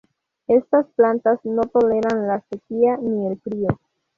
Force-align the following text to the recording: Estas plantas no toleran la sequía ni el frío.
Estas 0.47 0.87
plantas 0.95 1.37
no 1.43 1.61
toleran 1.61 2.27
la 2.27 2.43
sequía 2.49 2.97
ni 2.97 3.27
el 3.27 3.39
frío. 3.39 3.67